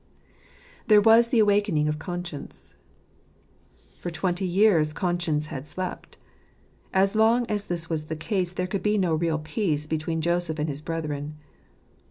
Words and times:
II. 0.01 0.57
There 0.87 1.01
was 1.01 1.27
the 1.27 1.37
Awakening 1.37 1.87
of 1.87 1.99
Conscience. 1.99 2.73
For 3.99 4.09
twenty 4.09 4.47
years 4.47 4.93
conscience 4.93 5.45
had 5.53 5.67
slept. 5.67 6.17
And 6.91 7.03
as 7.03 7.15
long 7.15 7.45
as 7.45 7.67
this 7.67 7.87
was 7.87 8.05
the 8.05 8.15
case 8.15 8.51
there 8.51 8.65
could 8.65 8.81
be 8.81 8.97
no 8.97 9.13
real 9.13 9.37
peace 9.37 9.85
between 9.85 10.19
Joseph 10.19 10.57
and 10.57 10.67
his 10.69 10.81
brethren. 10.81 11.37